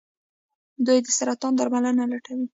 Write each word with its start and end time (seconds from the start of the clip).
دوی 0.85 0.99
د 1.05 1.07
سرطان 1.17 1.53
درملنه 1.55 2.03
لټوي. 2.11 2.45